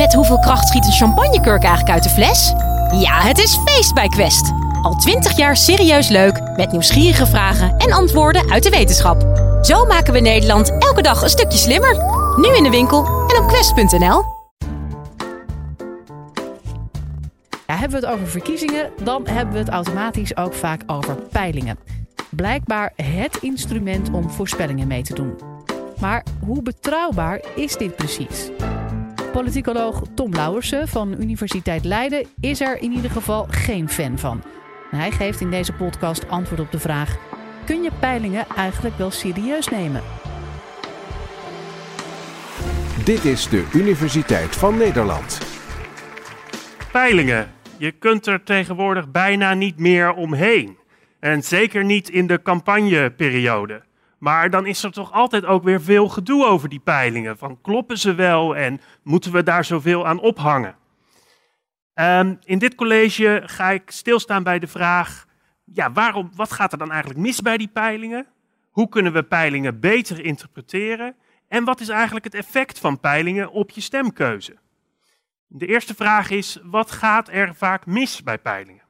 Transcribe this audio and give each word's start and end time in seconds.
Met 0.00 0.14
hoeveel 0.14 0.38
kracht 0.38 0.68
schiet 0.68 0.86
een 0.86 0.92
champagnekurk 0.92 1.62
eigenlijk 1.62 1.94
uit 1.94 2.02
de 2.02 2.08
fles? 2.08 2.52
Ja, 3.00 3.20
het 3.20 3.38
is 3.38 3.58
feest 3.64 3.94
bij 3.94 4.08
Quest. 4.08 4.52
Al 4.82 4.94
twintig 4.94 5.36
jaar 5.36 5.56
serieus 5.56 6.08
leuk, 6.08 6.40
met 6.56 6.72
nieuwsgierige 6.72 7.26
vragen 7.26 7.76
en 7.76 7.92
antwoorden 7.92 8.50
uit 8.50 8.62
de 8.62 8.70
wetenschap. 8.70 9.22
Zo 9.62 9.84
maken 9.84 10.12
we 10.12 10.20
Nederland 10.20 10.78
elke 10.78 11.02
dag 11.02 11.22
een 11.22 11.28
stukje 11.28 11.58
slimmer. 11.58 11.96
Nu 12.36 12.56
in 12.56 12.62
de 12.62 12.70
winkel 12.70 13.04
en 13.06 13.42
op 13.42 13.48
quest.nl. 13.48 14.24
Ja, 17.66 17.76
hebben 17.76 18.00
we 18.00 18.06
het 18.06 18.14
over 18.14 18.28
verkiezingen, 18.28 18.90
dan 19.02 19.26
hebben 19.28 19.52
we 19.52 19.58
het 19.60 19.68
automatisch 19.68 20.36
ook 20.36 20.54
vaak 20.54 20.82
over 20.86 21.14
peilingen. 21.14 21.78
Blijkbaar 22.30 22.92
het 22.96 23.38
instrument 23.40 24.10
om 24.12 24.30
voorspellingen 24.30 24.86
mee 24.86 25.02
te 25.02 25.14
doen. 25.14 25.38
Maar 25.98 26.24
hoe 26.46 26.62
betrouwbaar 26.62 27.40
is 27.54 27.76
dit 27.76 27.96
precies? 27.96 28.50
Politicoloog 29.32 30.02
Tom 30.14 30.34
Lauwersen 30.34 30.88
van 30.88 31.14
Universiteit 31.20 31.84
Leiden 31.84 32.26
is 32.40 32.60
er 32.60 32.82
in 32.82 32.92
ieder 32.92 33.10
geval 33.10 33.46
geen 33.50 33.88
fan 33.88 34.18
van. 34.18 34.42
Hij 34.90 35.10
geeft 35.10 35.40
in 35.40 35.50
deze 35.50 35.72
podcast 35.72 36.28
antwoord 36.28 36.60
op 36.60 36.70
de 36.70 36.78
vraag: 36.78 37.16
kun 37.66 37.82
je 37.82 37.90
peilingen 38.00 38.46
eigenlijk 38.56 38.98
wel 38.98 39.10
serieus 39.10 39.68
nemen? 39.68 40.02
Dit 43.04 43.24
is 43.24 43.48
de 43.48 43.68
Universiteit 43.74 44.56
van 44.56 44.76
Nederland. 44.76 45.38
Peilingen. 46.92 47.50
Je 47.76 47.92
kunt 47.92 48.26
er 48.26 48.42
tegenwoordig 48.42 49.10
bijna 49.10 49.54
niet 49.54 49.78
meer 49.78 50.12
omheen. 50.12 50.76
En 51.20 51.42
zeker 51.42 51.84
niet 51.84 52.08
in 52.08 52.26
de 52.26 52.42
campagneperiode. 52.42 53.82
Maar 54.20 54.50
dan 54.50 54.66
is 54.66 54.82
er 54.82 54.92
toch 54.92 55.12
altijd 55.12 55.44
ook 55.44 55.62
weer 55.62 55.82
veel 55.82 56.08
gedoe 56.08 56.46
over 56.46 56.68
die 56.68 56.80
peilingen. 56.80 57.38
Van 57.38 57.60
kloppen 57.60 57.98
ze 57.98 58.14
wel 58.14 58.56
en 58.56 58.80
moeten 59.02 59.32
we 59.32 59.42
daar 59.42 59.64
zoveel 59.64 60.06
aan 60.06 60.20
ophangen? 60.20 60.76
Um, 61.94 62.38
in 62.44 62.58
dit 62.58 62.74
college 62.74 63.42
ga 63.44 63.70
ik 63.70 63.90
stilstaan 63.90 64.42
bij 64.42 64.58
de 64.58 64.66
vraag: 64.66 65.26
ja, 65.64 65.92
waarom, 65.92 66.30
wat 66.34 66.52
gaat 66.52 66.72
er 66.72 66.78
dan 66.78 66.90
eigenlijk 66.90 67.20
mis 67.20 67.40
bij 67.40 67.56
die 67.56 67.68
peilingen? 67.68 68.26
Hoe 68.70 68.88
kunnen 68.88 69.12
we 69.12 69.22
peilingen 69.22 69.80
beter 69.80 70.24
interpreteren? 70.24 71.16
En 71.48 71.64
wat 71.64 71.80
is 71.80 71.88
eigenlijk 71.88 72.24
het 72.24 72.34
effect 72.34 72.78
van 72.78 73.00
peilingen 73.00 73.50
op 73.50 73.70
je 73.70 73.80
stemkeuze? 73.80 74.56
De 75.46 75.66
eerste 75.66 75.94
vraag 75.94 76.30
is: 76.30 76.58
wat 76.62 76.90
gaat 76.90 77.28
er 77.28 77.54
vaak 77.54 77.86
mis 77.86 78.22
bij 78.22 78.38
peilingen? 78.38 78.89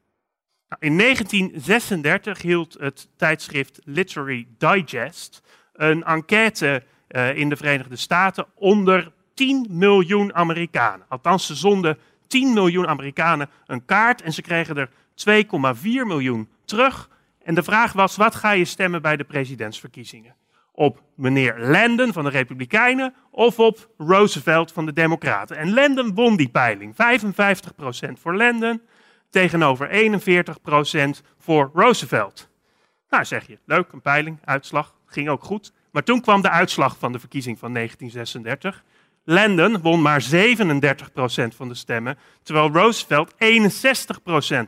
Nou, 0.70 0.82
in 0.82 0.98
1936 0.98 2.42
hield 2.42 2.76
het 2.80 3.08
tijdschrift 3.16 3.80
Literary 3.84 4.46
Digest 4.58 5.42
een 5.72 6.04
enquête 6.04 6.82
uh, 7.08 7.36
in 7.36 7.48
de 7.48 7.56
Verenigde 7.56 7.96
Staten 7.96 8.46
onder 8.54 9.12
10 9.34 9.66
miljoen 9.70 10.34
Amerikanen. 10.34 11.06
Althans, 11.08 11.46
ze 11.46 11.54
zonden 11.54 11.98
10 12.26 12.52
miljoen 12.52 12.86
Amerikanen 12.86 13.50
een 13.66 13.84
kaart 13.84 14.22
en 14.22 14.32
ze 14.32 14.42
kregen 14.42 14.76
er 14.76 14.90
2,4 15.28 15.82
miljoen 15.82 16.48
terug. 16.64 17.10
En 17.42 17.54
de 17.54 17.62
vraag 17.62 17.92
was: 17.92 18.16
wat 18.16 18.34
ga 18.34 18.50
je 18.50 18.64
stemmen 18.64 19.02
bij 19.02 19.16
de 19.16 19.24
presidentsverkiezingen? 19.24 20.34
Op 20.72 21.02
meneer 21.14 21.58
Landon 21.58 22.12
van 22.12 22.24
de 22.24 22.30
Republikeinen 22.30 23.14
of 23.30 23.58
op 23.58 23.88
Roosevelt 23.98 24.72
van 24.72 24.86
de 24.86 24.92
Democraten? 24.92 25.56
En 25.56 25.74
Landon 25.74 26.14
won 26.14 26.36
die 26.36 26.48
peiling. 26.48 26.94
55% 26.94 28.12
voor 28.20 28.36
Landon 28.36 28.80
tegenover 29.30 29.88
41% 29.88 31.24
voor 31.38 31.70
Roosevelt. 31.74 32.48
Nou, 33.10 33.24
zeg 33.24 33.46
je, 33.46 33.58
leuk, 33.64 33.92
een 33.92 34.00
peiling, 34.00 34.38
uitslag, 34.44 34.94
ging 35.06 35.28
ook 35.28 35.42
goed. 35.42 35.72
Maar 35.90 36.02
toen 36.02 36.20
kwam 36.20 36.42
de 36.42 36.50
uitslag 36.50 36.98
van 36.98 37.12
de 37.12 37.18
verkiezing 37.18 37.58
van 37.58 37.74
1936. 37.74 38.84
Landon 39.24 39.80
won 39.80 40.02
maar 40.02 40.22
37% 40.22 40.26
van 41.56 41.68
de 41.68 41.74
stemmen, 41.74 42.18
terwijl 42.42 42.70
Roosevelt 42.72 43.34
61% 43.34 43.36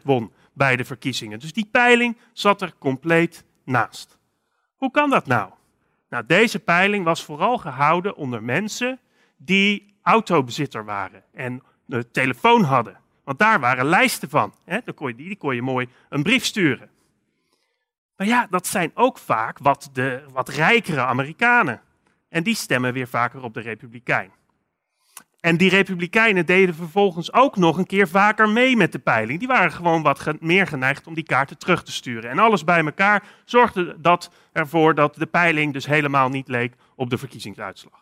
won 0.03 0.33
bij 0.53 0.77
de 0.77 0.85
verkiezingen. 0.85 1.39
Dus 1.39 1.53
die 1.53 1.69
peiling 1.71 2.17
zat 2.33 2.63
er 2.63 2.73
compleet 2.79 3.45
naast. 3.65 4.19
Hoe 4.77 4.91
kan 4.91 5.11
dat 5.11 5.27
nou? 5.27 5.51
Nou, 6.09 6.25
deze 6.27 6.59
peiling 6.59 7.05
was 7.05 7.25
vooral 7.25 7.59
gehouden 7.59 8.17
onder 8.17 8.43
mensen 8.43 9.01
die 9.37 9.95
autobezitter 10.03 10.85
waren 10.85 11.23
en 11.33 11.63
de 11.85 12.11
telefoon 12.11 12.63
hadden. 12.63 13.01
Want 13.25 13.39
daar 13.39 13.61
waren 13.61 13.85
lijsten 13.85 14.29
van. 14.29 14.55
Hè? 14.65 14.79
Dan 14.85 14.95
kon 14.95 15.09
je, 15.09 15.15
die, 15.15 15.27
die 15.27 15.37
kon 15.37 15.55
je 15.55 15.63
mooi 15.63 15.89
een 16.09 16.23
brief 16.23 16.45
sturen. 16.45 16.91
Maar 18.17 18.27
ja, 18.27 18.47
dat 18.51 18.67
zijn 18.67 18.91
ook 18.95 19.19
vaak 19.19 19.59
wat, 19.59 19.91
de, 19.93 20.25
wat 20.33 20.49
rijkere 20.49 21.01
Amerikanen. 21.01 21.81
En 22.29 22.43
die 22.43 22.55
stemmen 22.55 22.93
weer 22.93 23.09
vaker 23.09 23.43
op 23.43 23.55
de 23.55 23.61
Republikein. 23.61 24.31
En 25.41 25.57
die 25.57 25.71
Republikeinen 25.71 26.47
deden 26.47 26.75
vervolgens 26.75 27.33
ook 27.33 27.57
nog 27.57 27.77
een 27.77 27.87
keer 27.87 28.09
vaker 28.09 28.49
mee 28.49 28.77
met 28.77 28.93
de 28.93 28.99
peiling. 28.99 29.39
Die 29.39 29.49
waren 29.49 29.73
gewoon 29.73 30.03
wat 30.03 30.41
meer 30.41 30.67
geneigd 30.67 31.07
om 31.07 31.15
die 31.15 31.25
kaarten 31.25 31.59
terug 31.59 31.83
te 31.83 31.93
sturen. 31.93 32.31
En 32.31 32.39
alles 32.39 32.65
bij 32.65 32.85
elkaar 32.85 33.23
zorgde 33.45 33.97
dat 33.99 34.31
ervoor 34.53 34.95
dat 34.95 35.15
de 35.15 35.27
peiling 35.27 35.73
dus 35.73 35.87
helemaal 35.87 36.29
niet 36.29 36.49
leek 36.49 36.75
op 36.95 37.11
de 37.11 37.19
verkiezingsuitslag. 37.19 38.02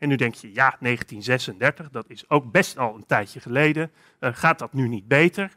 En 0.00 0.08
nu 0.08 0.16
denk 0.16 0.34
je, 0.34 0.48
ja, 0.48 0.76
1936, 0.80 1.90
dat 1.90 2.10
is 2.10 2.28
ook 2.28 2.52
best 2.52 2.78
al 2.78 2.94
een 2.94 3.06
tijdje 3.06 3.40
geleden. 3.40 3.90
Uh, 4.20 4.30
gaat 4.32 4.58
dat 4.58 4.72
nu 4.72 4.88
niet 4.88 5.08
beter? 5.08 5.56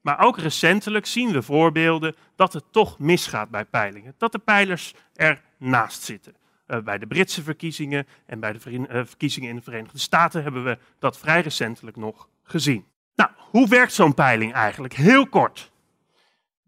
Maar 0.00 0.18
ook 0.20 0.38
recentelijk 0.38 1.06
zien 1.06 1.32
we 1.32 1.42
voorbeelden 1.42 2.14
dat 2.36 2.52
het 2.52 2.64
toch 2.70 2.98
misgaat 2.98 3.50
bij 3.50 3.64
peilingen. 3.64 4.14
Dat 4.18 4.32
de 4.32 4.38
peilers 4.38 4.94
ernaast 5.14 6.02
zitten. 6.02 6.34
Uh, 6.66 6.78
bij 6.78 6.98
de 6.98 7.06
Britse 7.06 7.42
verkiezingen 7.42 8.06
en 8.26 8.40
bij 8.40 8.52
de 8.52 8.70
uh, 8.70 8.86
verkiezingen 8.88 9.48
in 9.48 9.56
de 9.56 9.62
Verenigde 9.62 9.98
Staten 9.98 10.42
hebben 10.42 10.64
we 10.64 10.78
dat 10.98 11.18
vrij 11.18 11.40
recentelijk 11.40 11.96
nog 11.96 12.28
gezien. 12.42 12.84
Nou, 13.14 13.30
hoe 13.36 13.68
werkt 13.68 13.92
zo'n 13.92 14.14
peiling 14.14 14.52
eigenlijk? 14.52 14.94
Heel 14.94 15.26
kort. 15.26 15.72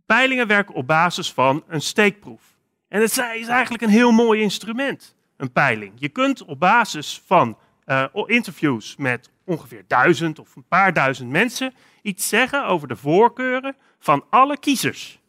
Peilingen 0.06 0.46
werken 0.46 0.74
op 0.74 0.86
basis 0.86 1.32
van 1.32 1.64
een 1.68 1.82
steekproef. 1.82 2.42
En 2.88 3.00
het 3.00 3.10
is 3.10 3.48
eigenlijk 3.48 3.82
een 3.82 3.88
heel 3.88 4.12
mooi 4.12 4.40
instrument 4.40 5.16
een 5.36 5.52
peiling. 5.52 5.92
Je 5.94 6.08
kunt 6.08 6.44
op 6.44 6.60
basis 6.60 7.22
van 7.26 7.58
uh, 7.86 8.04
interviews 8.26 8.96
met 8.96 9.30
ongeveer 9.44 9.84
duizend 9.86 10.38
of 10.38 10.56
een 10.56 10.64
paar 10.68 10.92
duizend 10.92 11.30
mensen 11.30 11.74
iets 12.02 12.28
zeggen 12.28 12.66
over 12.66 12.88
de 12.88 12.96
voorkeuren 12.96 13.76
van 13.98 14.24
alle 14.30 14.58
kiezers. 14.58 15.20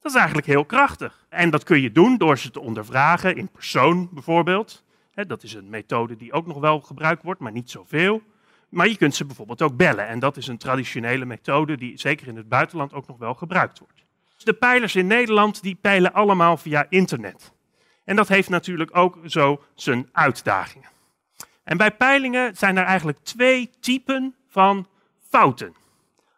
Dat 0.00 0.12
is 0.12 0.16
eigenlijk 0.16 0.46
heel 0.46 0.64
krachtig. 0.64 1.26
En 1.28 1.50
dat 1.50 1.64
kun 1.64 1.80
je 1.80 1.92
doen 1.92 2.16
door 2.16 2.38
ze 2.38 2.50
te 2.50 2.60
ondervragen 2.60 3.36
in 3.36 3.48
persoon 3.48 4.08
bijvoorbeeld. 4.12 4.84
dat 5.14 5.42
is 5.42 5.54
een 5.54 5.68
methode 5.68 6.16
die 6.16 6.32
ook 6.32 6.46
nog 6.46 6.58
wel 6.58 6.80
gebruikt 6.80 7.22
wordt, 7.22 7.40
maar 7.40 7.52
niet 7.52 7.70
zoveel. 7.70 8.22
Maar 8.68 8.88
je 8.88 8.96
kunt 8.96 9.14
ze 9.14 9.24
bijvoorbeeld 9.24 9.62
ook 9.62 9.76
bellen. 9.76 10.06
En 10.06 10.18
dat 10.18 10.36
is 10.36 10.46
een 10.46 10.58
traditionele 10.58 11.24
methode 11.24 11.76
die 11.76 11.98
zeker 11.98 12.28
in 12.28 12.36
het 12.36 12.48
buitenland 12.48 12.92
ook 12.92 13.06
nog 13.06 13.18
wel 13.18 13.34
gebruikt 13.34 13.78
wordt. 13.78 14.04
De 14.36 14.52
peilers 14.52 14.96
in 14.96 15.06
Nederland 15.06 15.62
die 15.62 15.78
peilen 15.80 16.12
allemaal 16.12 16.56
via 16.56 16.86
internet. 16.88 17.52
En 18.06 18.16
dat 18.16 18.28
heeft 18.28 18.48
natuurlijk 18.48 18.96
ook 18.96 19.18
zo 19.26 19.64
zijn 19.74 20.08
uitdagingen. 20.12 20.88
En 21.64 21.76
bij 21.76 21.90
peilingen 21.90 22.56
zijn 22.56 22.76
er 22.76 22.84
eigenlijk 22.84 23.18
twee 23.22 23.70
typen 23.80 24.34
van 24.48 24.88
fouten. 25.28 25.74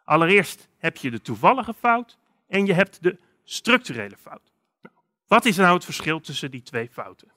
Allereerst 0.03 0.67
heb 0.77 0.97
je 0.97 1.11
de 1.11 1.21
toevallige 1.21 1.73
fout 1.73 2.17
en 2.47 2.65
je 2.65 2.73
hebt 2.73 3.03
de 3.03 3.17
structurele 3.43 4.17
fout. 4.21 4.51
Nou, 4.81 4.95
wat 5.27 5.45
is 5.45 5.55
nou 5.55 5.73
het 5.73 5.85
verschil 5.85 6.19
tussen 6.19 6.51
die 6.51 6.61
twee 6.61 6.89
fouten? 6.91 7.31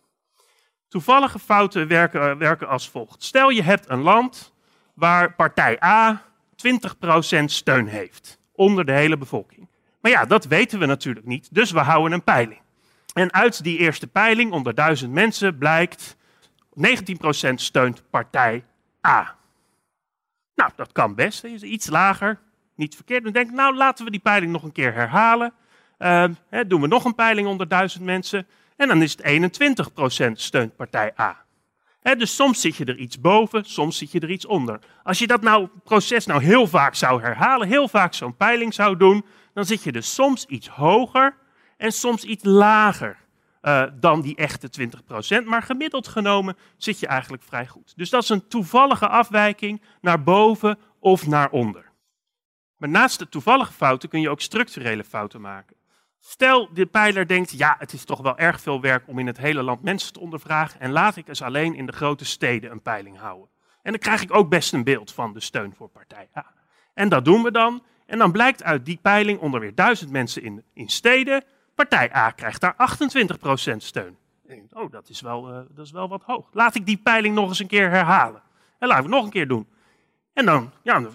Toevallige 0.89 1.39
fouten 1.39 1.89
werken, 1.89 2.39
werken 2.39 2.69
als 2.69 2.89
volgt. 2.89 3.23
Stel 3.23 3.49
je 3.49 3.63
hebt 3.63 3.89
een 3.89 4.03
land 4.03 4.53
waar 4.95 5.35
partij 5.35 5.83
A 5.83 6.23
20% 7.41 7.45
steun 7.45 7.87
heeft 7.87 8.39
onder 8.53 8.85
de 8.85 8.93
hele 8.93 9.17
bevolking. 9.17 9.69
Maar 10.01 10.11
ja, 10.11 10.25
dat 10.25 10.45
weten 10.45 10.79
we 10.79 10.87
natuurlijk 10.87 11.27
niet, 11.27 11.55
dus 11.55 11.71
we 11.71 11.81
houden 11.81 12.13
een 12.13 12.25
peiling. 12.25 12.62
En 13.13 13.33
uit 13.33 13.63
die 13.63 13.79
eerste 13.79 14.07
peiling 14.07 14.53
onder 14.53 14.75
duizend 14.75 15.13
mensen 15.13 15.59
blijkt 15.59 16.17
19% 17.51 17.55
steunt 17.55 18.03
partij 18.11 18.65
A. 19.07 19.37
Nou, 20.55 20.71
dat 20.77 20.93
kan 20.93 21.15
best. 21.15 21.45
Iets 21.45 21.87
lager, 21.87 22.39
niet 22.75 22.95
verkeerd. 22.95 23.25
Dan 23.25 23.33
denk 23.33 23.49
ik, 23.49 23.55
nou 23.55 23.77
laten 23.77 24.05
we 24.05 24.11
die 24.11 24.21
peiling 24.21 24.53
nog 24.53 24.63
een 24.63 24.73
keer 24.73 24.95
herhalen. 24.95 25.53
Uh, 25.99 26.25
hè, 26.49 26.67
doen 26.67 26.81
we 26.81 26.87
nog 26.87 27.05
een 27.05 27.15
peiling 27.15 27.49
onder 27.49 27.69
duizend 27.69 28.05
mensen. 28.05 28.47
En 28.77 28.89
dan 28.89 29.03
is 29.03 29.17
het 29.17 30.29
21% 30.29 30.33
steunt 30.33 30.77
partij 30.77 31.13
A. 31.21 31.45
Hè, 32.01 32.17
dus 32.17 32.35
soms 32.35 32.61
zit 32.61 32.77
je 32.77 32.85
er 32.85 32.97
iets 32.97 33.21
boven, 33.21 33.65
soms 33.65 33.99
zit 33.99 34.13
je 34.13 34.21
er 34.21 34.31
iets 34.31 34.47
onder. 34.47 34.79
Als 35.03 35.19
je 35.19 35.27
dat 35.27 35.43
nou, 35.43 35.69
proces 35.85 36.27
nou 36.27 36.43
heel 36.43 36.67
vaak 36.67 36.95
zou 36.95 37.23
herhalen, 37.23 37.69
heel 37.69 37.89
vaak 37.89 38.15
zo'n 38.15 38.37
peiling 38.37 38.75
zou 38.75 38.97
doen, 38.97 39.25
dan 39.55 39.65
zit 39.65 39.83
je 39.83 39.93
dus 39.93 40.15
soms 40.15 40.47
iets 40.47 40.69
hoger 40.69 41.37
en 41.83 41.93
soms 41.93 42.25
iets 42.25 42.45
lager 42.45 43.17
uh, 43.63 43.85
dan 43.95 44.21
die 44.21 44.37
echte 44.37 44.71
20%. 45.43 45.45
Maar 45.45 45.63
gemiddeld 45.63 46.09
genomen 46.09 46.57
zit 46.77 47.01
je 47.01 47.07
eigenlijk 47.07 47.43
vrij 47.43 47.67
goed. 47.67 47.93
Dus 47.97 48.11
dat 48.11 48.23
is 48.23 48.29
een 48.29 48.49
toevallige 48.49 49.09
afwijking 49.09 49.83
naar 50.01 50.23
boven 50.23 50.79
of 50.99 51.27
naar 51.27 51.51
onder. 51.51 51.91
Maar 52.77 52.89
naast 52.89 53.19
de 53.19 53.29
toevallige 53.29 53.73
fouten 53.73 54.09
kun 54.09 54.21
je 54.21 54.29
ook 54.29 54.41
structurele 54.41 55.05
fouten 55.05 55.41
maken. 55.41 55.77
Stel, 56.21 56.69
de 56.73 56.87
pijler 56.87 57.27
denkt, 57.27 57.51
ja, 57.51 57.77
het 57.79 57.93
is 57.93 58.05
toch 58.05 58.21
wel 58.21 58.39
erg 58.39 58.61
veel 58.61 58.81
werk 58.81 59.09
om 59.09 59.19
in 59.19 59.27
het 59.27 59.39
hele 59.39 59.63
land 59.63 59.83
mensen 59.83 60.13
te 60.13 60.21
ondervragen 60.21 60.81
en 60.81 60.91
laat 60.91 61.17
ik 61.17 61.29
eens 61.29 61.43
alleen 61.43 61.75
in 61.75 61.87
de 61.87 61.93
grote 61.93 62.25
steden 62.25 62.71
een 62.71 62.83
peiling 62.83 63.19
houden. 63.19 63.49
En 63.83 63.93
dan 63.93 64.01
krijg 64.01 64.23
ik 64.23 64.35
ook 64.35 64.49
best 64.49 64.73
een 64.73 64.85
beeld 64.85 65.13
van 65.13 65.33
de 65.33 65.41
steun 65.41 65.75
voor 65.75 65.89
partij 65.89 66.29
A. 66.37 66.47
En 66.95 67.09
dat 67.09 67.25
doen 67.25 67.43
we 67.43 67.51
dan. 67.51 67.83
En 68.07 68.19
dan 68.19 68.33
blijkt 68.33 68.63
uit 68.63 68.85
die 68.85 68.99
peiling 69.03 69.39
onder 69.39 69.61
weer 69.61 69.75
duizend 69.75 70.11
mensen 70.11 70.43
in, 70.43 70.65
in 70.75 70.89
steden, 70.89 71.45
partij 71.89 72.15
A 72.17 72.31
krijgt 72.31 72.61
daar 72.61 72.75
28% 73.75 73.77
steun. 73.77 74.17
oh, 74.73 74.91
dat 74.91 75.09
is, 75.09 75.21
wel, 75.21 75.51
uh, 75.51 75.61
dat 75.71 75.85
is 75.87 75.91
wel 75.91 76.09
wat 76.09 76.23
hoog. 76.23 76.49
Laat 76.53 76.75
ik 76.75 76.87
die 76.87 76.97
peiling 76.97 77.35
nog 77.35 77.49
eens 77.49 77.59
een 77.59 77.67
keer 77.67 77.91
herhalen. 77.91 78.43
En 78.79 78.89
laten 78.89 79.05
we 79.05 79.09
het 79.09 79.17
nog 79.17 79.25
een 79.25 79.31
keer 79.31 79.49
doen. 79.49 79.67
En 80.33 80.45
dan, 80.45 80.71
ja, 80.83 81.01
32% 81.01 81.07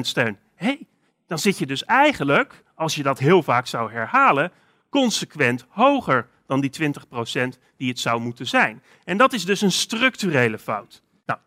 steun. 0.00 0.38
Hé, 0.54 0.66
hey, 0.66 0.86
dan 1.26 1.38
zit 1.38 1.58
je 1.58 1.66
dus 1.66 1.84
eigenlijk, 1.84 2.64
als 2.74 2.94
je 2.94 3.02
dat 3.02 3.18
heel 3.18 3.42
vaak 3.42 3.66
zou 3.66 3.92
herhalen, 3.92 4.52
consequent 4.88 5.66
hoger 5.68 6.28
dan 6.46 6.60
die 6.60 6.70
20% 6.80 7.58
die 7.76 7.88
het 7.88 7.98
zou 7.98 8.20
moeten 8.20 8.46
zijn. 8.46 8.82
En 9.04 9.16
dat 9.16 9.32
is 9.32 9.44
dus 9.44 9.60
een 9.60 9.72
structurele 9.72 10.58
fout. 10.58 11.02
Nou, 11.26 11.40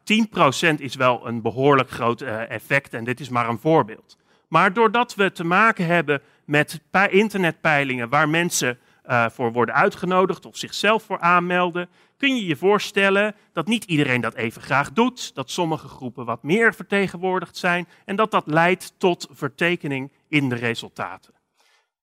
10% 0.77 0.79
is 0.79 0.95
wel 0.95 1.27
een 1.27 1.41
behoorlijk 1.41 1.89
groot 1.89 2.21
uh, 2.21 2.49
effect 2.49 2.93
en 2.93 3.03
dit 3.03 3.19
is 3.19 3.29
maar 3.29 3.49
een 3.49 3.59
voorbeeld. 3.59 4.17
Maar 4.47 4.73
doordat 4.73 5.15
we 5.15 5.31
te 5.31 5.43
maken 5.43 5.85
hebben 5.85 6.21
met 6.45 6.81
internetpeilingen 7.09 8.09
waar 8.09 8.29
mensen 8.29 8.79
uh, 9.09 9.29
voor 9.29 9.51
worden 9.51 9.75
uitgenodigd 9.75 10.45
of 10.45 10.57
zichzelf 10.57 11.03
voor 11.03 11.19
aanmelden, 11.19 11.89
kun 12.17 12.35
je 12.35 12.45
je 12.45 12.55
voorstellen 12.55 13.35
dat 13.53 13.67
niet 13.67 13.83
iedereen 13.83 14.21
dat 14.21 14.33
even 14.33 14.61
graag 14.61 14.91
doet, 14.91 15.35
dat 15.35 15.51
sommige 15.51 15.87
groepen 15.87 16.25
wat 16.25 16.43
meer 16.43 16.73
vertegenwoordigd 16.73 17.57
zijn 17.57 17.87
en 18.05 18.15
dat 18.15 18.31
dat 18.31 18.47
leidt 18.47 18.93
tot 18.97 19.27
vertekening 19.31 20.11
in 20.27 20.49
de 20.49 20.55
resultaten. 20.55 21.33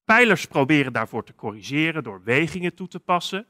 Pijlers 0.04 0.46
proberen 0.46 0.92
daarvoor 0.92 1.24
te 1.24 1.34
corrigeren 1.34 2.02
door 2.02 2.20
wegingen 2.24 2.74
toe 2.74 2.88
te 2.88 3.00
passen. 3.00 3.46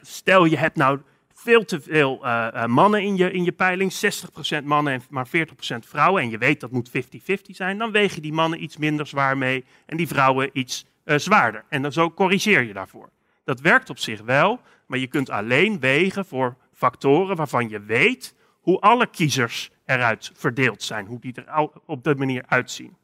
stel 0.00 0.44
je 0.44 0.56
hebt 0.56 0.76
nou 0.76 1.00
veel 1.40 1.64
te 1.64 1.80
veel 1.80 2.20
uh, 2.24 2.66
mannen 2.66 3.02
in 3.02 3.16
je, 3.16 3.30
in 3.30 3.44
je 3.44 3.52
peiling, 3.52 3.92
60% 4.60 4.64
mannen 4.64 4.92
en 4.92 5.02
maar 5.10 5.26
40% 5.26 5.30
vrouwen, 5.78 6.22
en 6.22 6.30
je 6.30 6.38
weet 6.38 6.60
dat 6.60 6.70
moet 6.70 6.90
50-50 6.90 6.92
zijn, 7.46 7.78
dan 7.78 7.90
weeg 7.90 8.14
je 8.14 8.20
die 8.20 8.32
mannen 8.32 8.62
iets 8.62 8.76
minder 8.76 9.06
zwaar 9.06 9.38
mee 9.38 9.64
en 9.86 9.96
die 9.96 10.08
vrouwen 10.08 10.50
iets 10.52 10.86
uh, 11.04 11.18
zwaarder. 11.18 11.64
En 11.68 11.82
dan 11.82 11.92
zo 11.92 12.10
corrigeer 12.10 12.62
je 12.62 12.72
daarvoor. 12.72 13.10
Dat 13.44 13.60
werkt 13.60 13.90
op 13.90 13.98
zich 13.98 14.20
wel, 14.20 14.60
maar 14.86 14.98
je 14.98 15.06
kunt 15.06 15.30
alleen 15.30 15.80
wegen 15.80 16.24
voor 16.24 16.56
factoren 16.72 17.36
waarvan 17.36 17.68
je 17.68 17.80
weet 17.80 18.34
hoe 18.60 18.80
alle 18.80 19.06
kiezers 19.06 19.70
eruit 19.84 20.30
verdeeld 20.34 20.82
zijn, 20.82 21.06
hoe 21.06 21.20
die 21.20 21.34
er 21.34 21.68
op 21.86 22.04
de 22.04 22.14
manier 22.14 22.44
uitzien. 22.46 22.96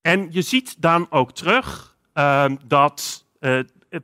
En 0.00 0.28
je 0.30 0.42
ziet 0.42 0.82
dan 0.82 1.06
ook 1.10 1.32
terug 1.32 1.96
uh, 2.14 2.44
dat 2.66 3.26
uh, 3.40 3.60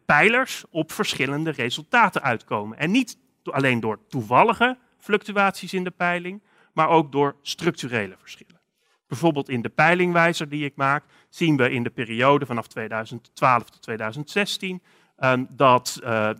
pijlers 0.07 0.65
op 0.71 0.93
verschillende 0.93 1.51
resultaten 1.51 2.23
uitkomen. 2.23 2.79
En 2.79 2.91
niet 2.91 3.17
alleen 3.53 3.81
door 3.81 3.99
toevallige 4.09 4.79
fluctuaties 4.99 5.75
in 5.75 5.85
de 5.85 5.91
peiling, 5.91 6.43
maar 6.73 6.89
ook 6.89 7.13
door 7.13 7.37
structurele 7.43 8.15
verschillen. 8.19 8.61
Bijvoorbeeld 9.07 9.49
in 9.49 9.63
de 9.63 9.69
peilingwijzer 9.69 10.49
die 10.49 10.65
ik 10.65 10.77
maak, 10.77 11.05
zien 11.29 11.57
we 11.57 11.71
in 11.71 11.83
de 11.83 11.91
periode 11.91 12.47
vanaf 12.47 12.67
2012 12.67 13.71
tot 13.71 13.83
2016 13.83 14.83
um, 15.19 15.47
dat 15.51 16.01
uh, 16.03 16.31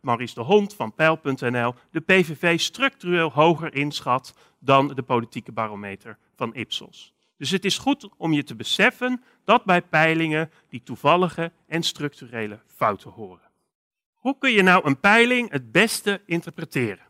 Maurice 0.00 0.34
de 0.34 0.40
Hond 0.40 0.74
van 0.74 0.94
Peil.nl 0.94 1.74
de 1.90 2.00
PVV 2.00 2.60
structureel 2.60 3.32
hoger 3.32 3.74
inschat 3.74 4.34
dan 4.58 4.88
de 4.88 5.02
politieke 5.02 5.52
barometer 5.52 6.18
van 6.34 6.54
Ipsos. 6.54 7.14
Dus 7.36 7.50
het 7.50 7.64
is 7.64 7.78
goed 7.78 8.08
om 8.16 8.32
je 8.32 8.42
te 8.42 8.54
beseffen 8.54 9.22
dat 9.44 9.64
bij 9.64 9.82
peilingen 9.82 10.50
die 10.68 10.82
toevallige 10.82 11.52
en 11.66 11.82
structurele 11.82 12.60
fouten 12.66 13.10
horen. 13.10 13.44
Hoe 14.26 14.38
kun 14.38 14.52
je 14.52 14.62
nou 14.62 14.86
een 14.86 15.00
peiling 15.00 15.50
het 15.50 15.72
beste 15.72 16.20
interpreteren? 16.24 17.04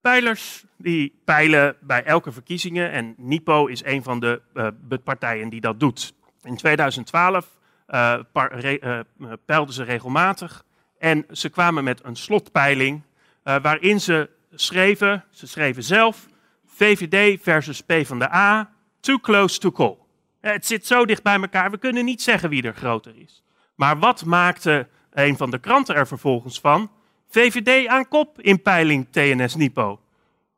Peilers 0.00 0.64
die 0.76 1.20
peilen 1.24 1.76
bij 1.80 2.04
elke 2.04 2.32
verkiezingen 2.32 2.90
en 2.90 3.14
NIPO 3.16 3.66
is 3.66 3.84
een 3.84 4.02
van 4.02 4.20
de 4.20 4.42
uh, 4.54 4.98
partijen 5.04 5.48
die 5.48 5.60
dat 5.60 5.80
doet. 5.80 6.14
In 6.42 6.56
2012 6.56 7.58
uh, 7.88 8.18
uh, 8.34 9.00
peilden 9.44 9.74
ze 9.74 9.82
regelmatig 9.82 10.64
en 10.98 11.26
ze 11.30 11.48
kwamen 11.48 11.84
met 11.84 12.04
een 12.04 12.16
slotpeiling 12.16 13.02
waarin 13.42 14.00
ze 14.00 14.30
schreven, 14.54 15.24
ze 15.30 15.46
schreven 15.46 15.82
zelf, 15.82 16.26
VVD 16.66 17.42
versus 17.42 17.80
PvdA, 17.80 18.72
too 19.00 19.18
close 19.18 19.58
to 19.58 19.70
call. 19.70 19.96
Het 20.40 20.66
zit 20.66 20.86
zo 20.86 21.04
dicht 21.04 21.22
bij 21.22 21.40
elkaar, 21.40 21.70
we 21.70 21.78
kunnen 21.78 22.04
niet 22.04 22.22
zeggen 22.22 22.48
wie 22.48 22.62
er 22.62 22.74
groter 22.74 23.16
is. 23.16 23.42
Maar 23.74 23.98
wat 23.98 24.24
maakte 24.24 24.88
een 25.14 25.36
van 25.36 25.50
de 25.50 25.58
kranten 25.58 25.94
er 25.94 26.06
vervolgens 26.06 26.60
van? 26.60 26.90
VVD 27.28 27.86
aan 27.88 28.08
kop 28.08 28.40
in 28.40 28.62
peiling 28.62 29.06
TNS-Nipo. 29.10 30.00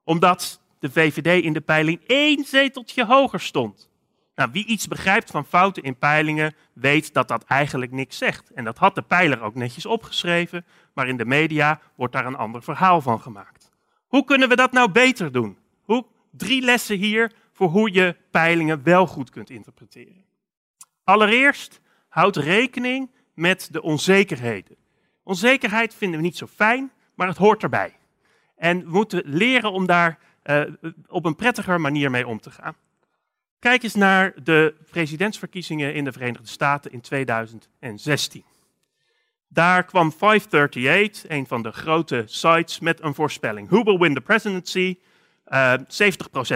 Omdat 0.05 0.61
de 0.79 0.91
VVD 0.91 1.45
in 1.45 1.53
de 1.53 1.61
peiling 1.61 2.01
één 2.07 2.45
zeteltje 2.45 3.05
hoger 3.05 3.41
stond. 3.41 3.91
Nou, 4.35 4.51
wie 4.53 4.67
iets 4.67 4.89
begrijpt 4.89 5.31
van 5.31 5.45
fouten 5.45 5.83
in 5.83 5.99
peilingen, 5.99 6.55
weet 6.73 7.13
dat 7.15 7.29
dat 7.29 7.45
eigenlijk 7.45 7.93
niks 7.93 8.19
zegt. 8.19 8.51
En 8.51 8.65
dat 8.65 8.79
had 8.79 8.95
de 8.95 9.03
peiler 9.03 9.41
ook 9.41 9.55
netjes 9.55 9.87
opgeschreven, 9.87 10.65
maar 10.93 11.09
in 11.09 11.17
de 11.17 11.25
media 11.25 11.81
wordt 11.95 12.13
daar 12.13 12.27
een 12.27 12.37
ander 12.37 12.63
verhaal 12.63 13.01
van 13.01 13.21
gemaakt. 13.21 13.71
Hoe 14.07 14.25
kunnen 14.25 14.49
we 14.49 14.57
dat 14.57 14.73
nou 14.73 14.91
beter 14.91 15.33
doen? 15.33 15.59
Drie 16.37 16.63
lessen 16.63 16.97
hier 16.97 17.33
voor 17.53 17.69
hoe 17.69 17.93
je 17.93 18.17
peilingen 18.31 18.83
wel 18.83 19.07
goed 19.07 19.31
kunt 19.31 19.51
interpreteren. 19.51 20.25
Allereerst, 21.05 21.81
houd 22.09 22.37
rekening 22.37 23.11
met 23.37 23.69
de 23.73 23.83
onzekerheden. 23.83 24.77
Onzekerheid 25.23 25.95
vinden 25.95 26.19
we 26.19 26.25
niet 26.25 26.37
zo 26.37 26.47
fijn, 26.47 26.93
maar 27.15 27.29
het 27.29 27.37
hoort 27.37 27.63
erbij. 27.63 27.97
En 28.57 28.81
we 28.81 28.91
moeten 28.91 29.23
leren 29.25 29.73
om 29.73 29.87
daar 29.87 30.19
uh, 30.45 30.63
op 31.07 31.25
een 31.25 31.37
prettiger 31.37 31.81
manier 31.81 32.11
mee 32.11 32.27
om 32.27 32.41
te 32.41 32.51
gaan. 32.51 32.77
Kijk 33.59 33.83
eens 33.83 33.95
naar 33.95 34.35
de 34.43 34.75
presidentsverkiezingen 34.91 35.95
in 35.95 36.05
de 36.05 36.13
Verenigde 36.13 36.49
Staten 36.49 36.93
in 36.93 37.01
2016. 37.01 38.45
Daar 39.49 39.85
kwam 39.85 40.13
538, 40.13 41.31
een 41.31 41.47
van 41.47 41.63
de 41.63 41.73
grote 41.73 42.23
sites, 42.27 42.81
met 42.81 43.03
een 43.03 43.15
voorspelling. 43.15 43.69
Who 43.69 43.83
will 43.83 43.99
win 43.99 44.15
the 44.15 44.21
presidency? 44.21 44.99
Uh, 45.49 45.73
eh, 45.73 45.81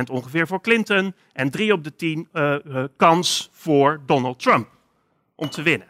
70% 0.01 0.11
ongeveer 0.11 0.47
voor 0.47 0.61
Clinton 0.61 1.15
en 1.33 1.51
3 1.51 1.73
op 1.73 1.85
de 1.85 1.97
10 1.97 2.29
uh, 2.33 2.55
uh, 2.65 2.85
kans 2.97 3.51
voor 3.53 4.03
Donald 4.07 4.39
Trump 4.39 4.69
om 5.35 5.51
te 5.51 5.63
winnen. 5.63 5.90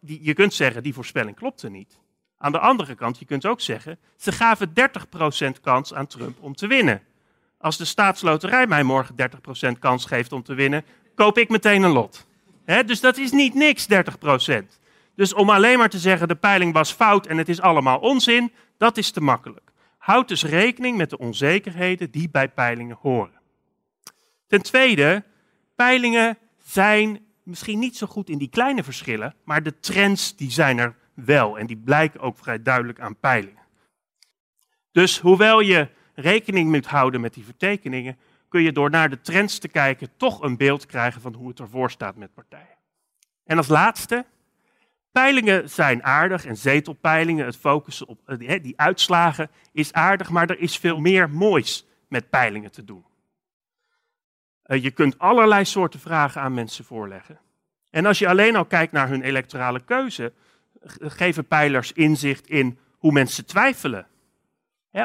Je 0.00 0.34
kunt 0.34 0.54
zeggen, 0.54 0.82
die 0.82 0.94
voorspelling 0.94 1.36
klopte 1.36 1.70
niet. 1.70 1.98
Aan 2.38 2.52
de 2.52 2.58
andere 2.58 2.94
kant, 2.94 3.18
je 3.18 3.24
kunt 3.24 3.46
ook 3.46 3.60
zeggen, 3.60 3.98
ze 4.16 4.32
gaven 4.32 4.72
30% 5.48 5.60
kans 5.60 5.94
aan 5.94 6.06
Trump 6.06 6.42
om 6.42 6.54
te 6.54 6.66
winnen. 6.66 7.02
Als 7.58 7.76
de 7.76 7.84
staatsloterij 7.84 8.66
mij 8.66 8.82
morgen 8.82 9.14
30% 9.74 9.78
kans 9.78 10.04
geeft 10.04 10.32
om 10.32 10.42
te 10.42 10.54
winnen, 10.54 10.84
koop 11.14 11.38
ik 11.38 11.48
meteen 11.48 11.82
een 11.82 11.90
lot. 11.90 12.26
Dus 12.86 13.00
dat 13.00 13.16
is 13.16 13.30
niet 13.32 13.54
niks, 13.54 13.86
30%. 13.90 13.96
Dus 15.14 15.34
om 15.34 15.50
alleen 15.50 15.78
maar 15.78 15.88
te 15.88 15.98
zeggen 15.98 16.28
de 16.28 16.34
peiling 16.34 16.72
was 16.72 16.92
fout 16.92 17.26
en 17.26 17.38
het 17.38 17.48
is 17.48 17.60
allemaal 17.60 17.98
onzin, 17.98 18.52
dat 18.76 18.96
is 18.96 19.10
te 19.10 19.20
makkelijk. 19.20 19.72
Houd 19.98 20.28
dus 20.28 20.44
rekening 20.44 20.96
met 20.96 21.10
de 21.10 21.18
onzekerheden 21.18 22.10
die 22.10 22.30
bij 22.30 22.48
peilingen 22.48 22.98
horen. 23.00 23.40
Ten 24.46 24.62
tweede, 24.62 25.24
peilingen 25.74 26.38
zijn 26.64 27.26
misschien 27.48 27.78
niet 27.78 27.96
zo 27.96 28.06
goed 28.06 28.28
in 28.28 28.38
die 28.38 28.48
kleine 28.48 28.84
verschillen, 28.84 29.34
maar 29.44 29.62
de 29.62 29.80
trends 29.80 30.36
die 30.36 30.50
zijn 30.50 30.78
er 30.78 30.94
wel 31.14 31.58
en 31.58 31.66
die 31.66 31.76
blijken 31.76 32.20
ook 32.20 32.38
vrij 32.38 32.62
duidelijk 32.62 33.00
aan 33.00 33.16
peilingen. 33.16 33.62
Dus 34.92 35.18
hoewel 35.18 35.60
je 35.60 35.88
rekening 36.14 36.70
moet 36.70 36.86
houden 36.86 37.20
met 37.20 37.34
die 37.34 37.44
vertekeningen, 37.44 38.18
kun 38.48 38.62
je 38.62 38.72
door 38.72 38.90
naar 38.90 39.10
de 39.10 39.20
trends 39.20 39.58
te 39.58 39.68
kijken 39.68 40.08
toch 40.16 40.42
een 40.42 40.56
beeld 40.56 40.86
krijgen 40.86 41.20
van 41.20 41.34
hoe 41.34 41.48
het 41.48 41.58
ervoor 41.58 41.90
staat 41.90 42.16
met 42.16 42.34
partijen. 42.34 42.76
En 43.44 43.56
als 43.56 43.68
laatste, 43.68 44.24
peilingen 45.12 45.70
zijn 45.70 46.04
aardig 46.04 46.44
en 46.44 46.56
zetelpeilingen, 46.56 47.46
het 47.46 47.56
focussen 47.56 48.06
op 48.06 48.20
eh, 48.26 48.62
die 48.62 48.80
uitslagen 48.80 49.50
is 49.72 49.92
aardig, 49.92 50.30
maar 50.30 50.50
er 50.50 50.58
is 50.58 50.78
veel 50.78 51.00
meer 51.00 51.30
moois 51.30 51.86
met 52.08 52.30
peilingen 52.30 52.72
te 52.72 52.84
doen. 52.84 53.04
Eh, 54.68 54.82
je 54.82 54.90
kunt 54.90 55.18
allerlei 55.18 55.64
soorten 55.64 56.00
vragen 56.00 56.40
aan 56.40 56.54
mensen 56.54 56.84
voorleggen. 56.84 57.38
En 57.90 58.06
als 58.06 58.18
je 58.18 58.28
alleen 58.28 58.56
al 58.56 58.64
kijkt 58.64 58.92
naar 58.92 59.08
hun 59.08 59.22
electorale 59.22 59.80
keuze, 59.80 60.32
geven 60.98 61.46
peilers 61.46 61.92
inzicht 61.92 62.48
in 62.48 62.78
hoe 62.98 63.12
mensen 63.12 63.46
twijfelen 63.46 64.06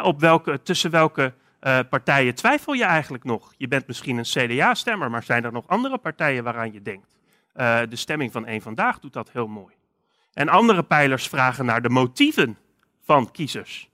op 0.02 0.20
welke, 0.20 0.62
tussen 0.62 0.92
welke 0.92 1.34
uh, 1.62 1.80
partijen 1.90 2.36
twijfel 2.36 2.74
je 2.74 2.84
eigenlijk 2.84 3.24
nog? 3.24 3.54
Je 3.58 3.68
bent 3.68 3.88
misschien 3.88 4.18
een 4.18 4.24
CDA-stemmer, 4.24 5.10
maar 5.10 5.24
zijn 5.24 5.44
er 5.44 5.52
nog 5.52 5.68
andere 5.68 5.98
partijen 5.98 6.44
waaraan 6.44 6.74
je 6.74 6.82
denkt? 6.82 7.16
Uh, 7.56 7.80
de 7.90 7.96
stemming 7.96 8.32
van 8.32 8.46
één 8.46 8.62
Vandaag 8.62 9.00
doet 9.00 9.14
dat 9.14 9.32
heel 9.32 9.48
mooi. 9.48 9.74
En 10.34 10.50
andere 10.50 10.84
pijlers 10.84 11.28
vragen 11.28 11.66
naar 11.66 11.82
de 11.82 11.90
motieven 11.90 12.58
van 13.04 13.32
kiezers. 13.32 13.90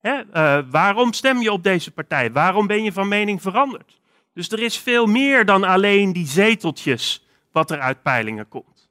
Hè, 0.00 0.22
waarom 0.70 1.12
stem 1.12 1.40
je 1.40 1.52
op 1.52 1.62
deze 1.62 1.90
partij? 1.90 2.32
Waarom 2.32 2.66
ben 2.66 2.82
je 2.82 2.92
van 2.92 3.08
mening 3.08 3.42
veranderd? 3.42 4.00
Dus 4.36 4.48
er 4.48 4.60
is 4.60 4.78
veel 4.78 5.06
meer 5.06 5.44
dan 5.44 5.64
alleen 5.64 6.12
die 6.12 6.26
zeteltjes 6.26 7.26
wat 7.52 7.70
er 7.70 7.80
uit 7.80 8.02
peilingen 8.02 8.48
komt. 8.48 8.88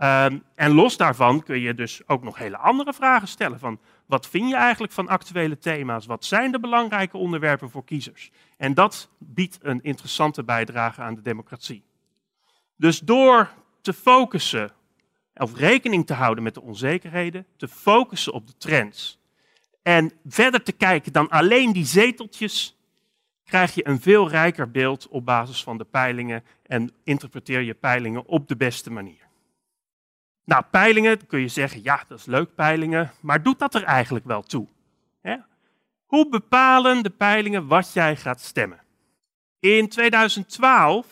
Um, 0.00 0.42
en 0.54 0.70
los 0.70 0.96
daarvan 0.96 1.42
kun 1.42 1.60
je 1.60 1.74
dus 1.74 2.00
ook 2.06 2.22
nog 2.22 2.38
hele 2.38 2.56
andere 2.56 2.92
vragen 2.92 3.28
stellen. 3.28 3.58
Van 3.58 3.80
wat 4.06 4.28
vind 4.28 4.48
je 4.48 4.56
eigenlijk 4.56 4.92
van 4.92 5.08
actuele 5.08 5.58
thema's? 5.58 6.06
Wat 6.06 6.24
zijn 6.24 6.52
de 6.52 6.60
belangrijke 6.60 7.16
onderwerpen 7.16 7.70
voor 7.70 7.84
kiezers? 7.84 8.30
En 8.56 8.74
dat 8.74 9.10
biedt 9.18 9.58
een 9.62 9.82
interessante 9.82 10.44
bijdrage 10.44 11.00
aan 11.00 11.14
de 11.14 11.22
democratie. 11.22 11.84
Dus 12.76 12.98
door 12.98 13.50
te 13.80 13.92
focussen 13.92 14.70
of 15.34 15.56
rekening 15.56 16.06
te 16.06 16.14
houden 16.14 16.44
met 16.44 16.54
de 16.54 16.62
onzekerheden, 16.62 17.46
te 17.56 17.68
focussen 17.68 18.32
op 18.32 18.46
de 18.46 18.56
trends 18.56 19.18
en 19.82 20.12
verder 20.26 20.62
te 20.62 20.72
kijken 20.72 21.12
dan 21.12 21.28
alleen 21.28 21.72
die 21.72 21.86
zeteltjes, 21.86 22.77
krijg 23.48 23.74
je 23.74 23.86
een 23.88 24.00
veel 24.00 24.28
rijker 24.28 24.70
beeld 24.70 25.08
op 25.08 25.24
basis 25.24 25.62
van 25.62 25.78
de 25.78 25.84
peilingen 25.84 26.44
en 26.62 26.92
interpreteer 27.04 27.60
je 27.60 27.74
peilingen 27.74 28.26
op 28.26 28.48
de 28.48 28.56
beste 28.56 28.90
manier. 28.90 29.26
Nou, 30.44 30.64
peilingen, 30.70 31.26
kun 31.26 31.40
je 31.40 31.48
zeggen, 31.48 31.82
ja, 31.82 32.04
dat 32.08 32.18
is 32.18 32.26
leuk, 32.26 32.54
peilingen, 32.54 33.12
maar 33.20 33.42
doet 33.42 33.58
dat 33.58 33.74
er 33.74 33.82
eigenlijk 33.82 34.24
wel 34.24 34.42
toe? 34.42 34.68
Hoe 36.08 36.28
bepalen 36.28 37.02
de 37.02 37.10
peilingen 37.10 37.66
wat 37.66 37.92
jij 37.92 38.16
gaat 38.16 38.40
stemmen? 38.40 38.80
In 39.60 39.88
2012 39.88 41.06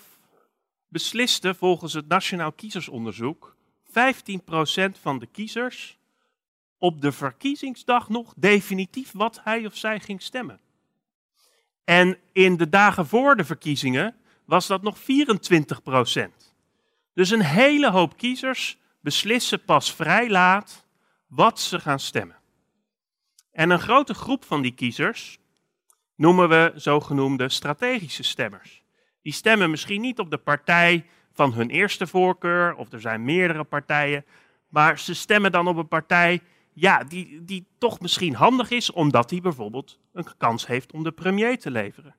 besliste 0.88 1.54
volgens 1.54 1.92
het 1.92 2.08
Nationaal 2.08 2.52
Kiezersonderzoek 2.52 3.56
15% 3.88 3.90
van 5.00 5.18
de 5.18 5.26
kiezers 5.26 5.98
op 6.78 7.00
de 7.00 7.12
verkiezingsdag 7.12 8.08
nog 8.08 8.34
definitief 8.36 9.12
wat 9.12 9.40
hij 9.44 9.66
of 9.66 9.76
zij 9.76 10.00
ging 10.00 10.22
stemmen. 10.22 10.60
En 11.86 12.18
in 12.32 12.56
de 12.56 12.68
dagen 12.68 13.06
voor 13.06 13.36
de 13.36 13.44
verkiezingen 13.44 14.14
was 14.44 14.66
dat 14.66 14.82
nog 14.82 14.98
24%. 14.98 15.02
Dus 17.14 17.30
een 17.30 17.42
hele 17.42 17.90
hoop 17.90 18.16
kiezers 18.16 18.78
beslissen 19.00 19.64
pas 19.64 19.94
vrij 19.94 20.30
laat 20.30 20.86
wat 21.26 21.60
ze 21.60 21.80
gaan 21.80 22.00
stemmen. 22.00 22.36
En 23.52 23.70
een 23.70 23.80
grote 23.80 24.14
groep 24.14 24.44
van 24.44 24.62
die 24.62 24.72
kiezers 24.74 25.38
noemen 26.14 26.48
we 26.48 26.72
zogenoemde 26.74 27.48
strategische 27.48 28.22
stemmers. 28.22 28.82
Die 29.22 29.32
stemmen 29.32 29.70
misschien 29.70 30.00
niet 30.00 30.18
op 30.18 30.30
de 30.30 30.38
partij 30.38 31.06
van 31.32 31.52
hun 31.52 31.70
eerste 31.70 32.06
voorkeur, 32.06 32.74
of 32.74 32.92
er 32.92 33.00
zijn 33.00 33.24
meerdere 33.24 33.64
partijen, 33.64 34.24
maar 34.68 34.98
ze 34.98 35.14
stemmen 35.14 35.52
dan 35.52 35.68
op 35.68 35.76
een 35.76 35.88
partij 35.88 36.42
ja, 36.78 37.04
die, 37.04 37.44
die 37.44 37.66
toch 37.78 38.00
misschien 38.00 38.34
handig 38.34 38.70
is, 38.70 38.92
omdat 38.92 39.28
die 39.28 39.40
bijvoorbeeld 39.40 39.98
een 40.12 40.26
kans 40.36 40.66
heeft 40.66 40.92
om 40.92 41.02
de 41.02 41.12
premier 41.12 41.58
te 41.58 41.70
leveren. 41.70 42.14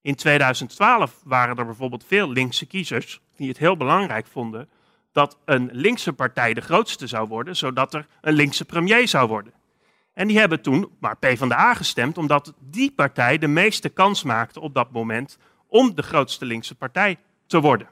In 0.00 0.14
2012 0.14 1.20
waren 1.24 1.56
er 1.56 1.64
bijvoorbeeld 1.64 2.04
veel 2.04 2.30
linkse 2.30 2.66
kiezers 2.66 3.20
die 3.36 3.48
het 3.48 3.58
heel 3.58 3.76
belangrijk 3.76 4.26
vonden 4.26 4.68
dat 5.12 5.38
een 5.44 5.68
linkse 5.72 6.12
partij 6.12 6.54
de 6.54 6.60
grootste 6.60 7.06
zou 7.06 7.28
worden, 7.28 7.56
zodat 7.56 7.94
er 7.94 8.06
een 8.20 8.34
linkse 8.34 8.64
premier 8.64 9.08
zou 9.08 9.28
worden. 9.28 9.52
En 10.12 10.28
die 10.28 10.38
hebben 10.38 10.60
toen 10.62 10.90
maar 11.00 11.16
PvdA 11.16 11.74
gestemd, 11.74 12.18
omdat 12.18 12.54
die 12.60 12.92
partij 12.92 13.38
de 13.38 13.48
meeste 13.48 13.88
kans 13.88 14.22
maakte 14.22 14.60
op 14.60 14.74
dat 14.74 14.92
moment 14.92 15.38
om 15.66 15.94
de 15.94 16.02
grootste 16.02 16.44
linkse 16.44 16.74
partij 16.74 17.18
te 17.46 17.60
worden. 17.60 17.88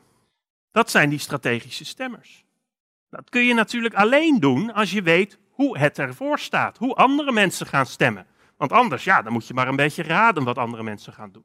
Dat 0.70 0.90
zijn 0.90 1.11
die 1.11 1.18
strategische 1.18 1.85
stemmers. 1.85 2.44
Dat 3.11 3.30
kun 3.30 3.44
je 3.44 3.54
natuurlijk 3.54 3.94
alleen 3.94 4.40
doen 4.40 4.73
als 4.73 4.90
je 4.90 5.02
weet 5.02 5.38
hoe 5.56 5.78
het 5.78 5.98
ervoor 5.98 6.38
staat, 6.38 6.78
hoe 6.78 6.94
andere 6.94 7.32
mensen 7.32 7.66
gaan 7.66 7.86
stemmen. 7.86 8.26
Want 8.56 8.72
anders, 8.72 9.04
ja, 9.04 9.22
dan 9.22 9.32
moet 9.32 9.46
je 9.46 9.54
maar 9.54 9.68
een 9.68 9.76
beetje 9.76 10.02
raden 10.02 10.44
wat 10.44 10.58
andere 10.58 10.82
mensen 10.82 11.12
gaan 11.12 11.32
doen. 11.32 11.44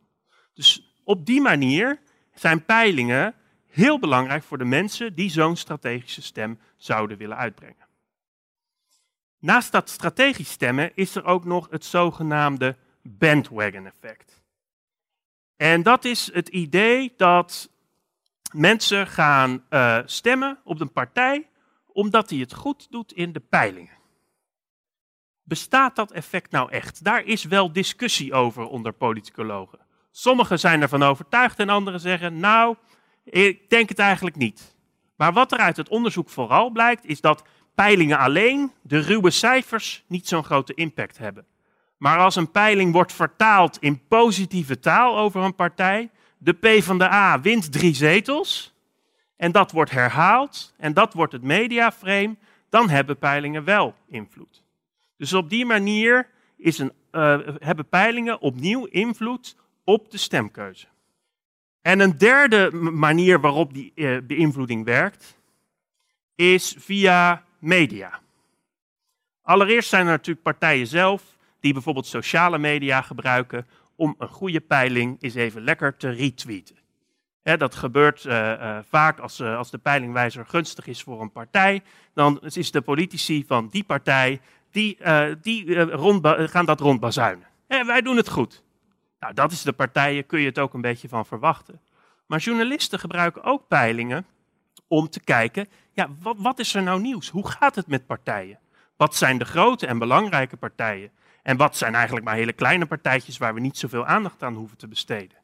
Dus 0.53 0.95
op 1.03 1.25
die 1.25 1.41
manier 1.41 1.99
zijn 2.33 2.65
peilingen 2.65 3.35
heel 3.67 3.99
belangrijk 3.99 4.43
voor 4.43 4.57
de 4.57 4.65
mensen 4.65 5.15
die 5.15 5.29
zo'n 5.29 5.55
strategische 5.55 6.21
stem 6.21 6.59
zouden 6.77 7.17
willen 7.17 7.37
uitbrengen. 7.37 7.87
Naast 9.39 9.71
dat 9.71 9.89
strategisch 9.89 10.49
stemmen 10.49 10.91
is 10.95 11.15
er 11.15 11.25
ook 11.25 11.45
nog 11.45 11.67
het 11.69 11.85
zogenaamde 11.85 12.75
bandwagon 13.01 13.85
effect. 13.85 14.41
En 15.55 15.83
dat 15.83 16.05
is 16.05 16.33
het 16.33 16.47
idee 16.47 17.13
dat 17.17 17.69
mensen 18.53 19.07
gaan 19.07 19.65
uh, 19.69 19.99
stemmen 20.05 20.59
op 20.63 20.79
een 20.79 20.91
partij 20.91 21.49
omdat 21.93 22.29
die 22.29 22.41
het 22.41 22.53
goed 22.53 22.87
doet 22.91 23.13
in 23.13 23.31
de 23.31 23.39
peilingen. 23.39 24.00
Bestaat 25.51 25.95
dat 25.95 26.11
effect 26.11 26.51
nou 26.51 26.71
echt? 26.71 27.03
Daar 27.03 27.23
is 27.23 27.43
wel 27.43 27.71
discussie 27.71 28.33
over 28.33 28.67
onder 28.67 28.91
politicologen. 28.91 29.79
Sommigen 30.11 30.59
zijn 30.59 30.81
ervan 30.81 31.03
overtuigd 31.03 31.59
en 31.59 31.69
anderen 31.69 31.99
zeggen, 31.99 32.39
nou, 32.39 32.75
ik 33.23 33.69
denk 33.69 33.89
het 33.89 33.99
eigenlijk 33.99 34.35
niet. 34.35 34.75
Maar 35.15 35.33
wat 35.33 35.51
er 35.51 35.57
uit 35.57 35.77
het 35.77 35.89
onderzoek 35.89 36.29
vooral 36.29 36.69
blijkt, 36.69 37.05
is 37.05 37.21
dat 37.21 37.43
peilingen 37.75 38.17
alleen, 38.17 38.71
de 38.81 38.99
ruwe 38.99 39.29
cijfers, 39.29 40.03
niet 40.07 40.27
zo'n 40.27 40.43
grote 40.43 40.73
impact 40.73 41.17
hebben. 41.17 41.45
Maar 41.97 42.17
als 42.17 42.35
een 42.35 42.51
peiling 42.51 42.93
wordt 42.93 43.13
vertaald 43.13 43.77
in 43.77 44.07
positieve 44.07 44.79
taal 44.79 45.17
over 45.17 45.41
een 45.41 45.55
partij, 45.55 46.09
de 46.37 46.53
P 46.53 46.83
van 46.83 46.97
de 46.97 47.11
A 47.11 47.41
wint 47.41 47.71
drie 47.71 47.95
zetels, 47.95 48.73
en 49.35 49.51
dat 49.51 49.71
wordt 49.71 49.91
herhaald, 49.91 50.73
en 50.77 50.93
dat 50.93 51.13
wordt 51.13 51.33
het 51.33 51.43
mediaframe, 51.43 52.35
dan 52.69 52.89
hebben 52.89 53.17
peilingen 53.17 53.63
wel 53.63 53.95
invloed. 54.07 54.60
Dus 55.21 55.33
op 55.33 55.49
die 55.49 55.65
manier 55.65 56.27
is 56.57 56.77
een, 56.77 56.91
uh, 57.11 57.39
hebben 57.59 57.89
peilingen 57.89 58.39
opnieuw 58.39 58.85
invloed 58.85 59.55
op 59.83 60.11
de 60.11 60.17
stemkeuze. 60.17 60.87
En 61.81 61.99
een 61.99 62.17
derde 62.17 62.71
manier 62.91 63.39
waarop 63.39 63.73
die 63.73 63.91
uh, 63.95 64.17
beïnvloeding 64.23 64.85
werkt, 64.85 65.37
is 66.35 66.75
via 66.77 67.43
media. 67.59 68.19
Allereerst 69.41 69.89
zijn 69.89 70.05
er 70.05 70.11
natuurlijk 70.11 70.45
partijen 70.45 70.87
zelf 70.87 71.37
die 71.59 71.73
bijvoorbeeld 71.73 72.07
sociale 72.07 72.57
media 72.57 73.01
gebruiken 73.01 73.67
om 73.95 74.15
een 74.17 74.29
goede 74.29 74.61
peiling 74.61 75.17
eens 75.19 75.35
even 75.35 75.63
lekker 75.63 75.97
te 75.97 76.09
retweeten. 76.09 76.75
dat 77.43 77.75
gebeurt 77.75 78.23
uh, 78.23 78.79
vaak 78.89 79.19
als, 79.19 79.41
als 79.41 79.71
de 79.71 79.77
peilingwijzer 79.77 80.45
gunstig 80.45 80.87
is 80.87 81.03
voor 81.03 81.21
een 81.21 81.31
partij. 81.31 81.83
Dan 82.13 82.39
is 82.41 82.71
de 82.71 82.81
politici 82.81 83.43
van 83.47 83.67
die 83.67 83.83
partij, 83.83 84.41
die, 84.71 84.97
die 85.41 85.87
gaan 86.47 86.65
dat 86.65 86.79
rondbazuinen. 86.79 87.47
En 87.67 87.85
wij 87.85 88.01
doen 88.01 88.17
het 88.17 88.29
goed. 88.29 88.63
Nou, 89.19 89.33
dat 89.33 89.51
is 89.51 89.61
de 89.61 89.73
partijen, 89.73 90.25
kun 90.25 90.39
je 90.39 90.45
het 90.45 90.59
ook 90.59 90.73
een 90.73 90.81
beetje 90.81 91.09
van 91.09 91.25
verwachten. 91.25 91.81
Maar 92.25 92.39
journalisten 92.39 92.99
gebruiken 92.99 93.43
ook 93.43 93.67
peilingen 93.67 94.25
om 94.87 95.09
te 95.09 95.19
kijken, 95.19 95.67
ja, 95.93 96.09
wat, 96.21 96.35
wat 96.37 96.59
is 96.59 96.73
er 96.73 96.83
nou 96.83 97.01
nieuws? 97.01 97.29
Hoe 97.29 97.47
gaat 97.47 97.75
het 97.75 97.87
met 97.87 98.05
partijen? 98.05 98.59
Wat 98.97 99.15
zijn 99.15 99.37
de 99.37 99.45
grote 99.45 99.87
en 99.87 99.97
belangrijke 99.97 100.57
partijen? 100.57 101.11
En 101.43 101.57
wat 101.57 101.77
zijn 101.77 101.95
eigenlijk 101.95 102.25
maar 102.25 102.35
hele 102.35 102.53
kleine 102.53 102.85
partijtjes 102.85 103.37
waar 103.37 103.53
we 103.53 103.59
niet 103.59 103.77
zoveel 103.77 104.05
aandacht 104.05 104.43
aan 104.43 104.55
hoeven 104.55 104.77
te 104.77 104.87
besteden? 104.87 105.37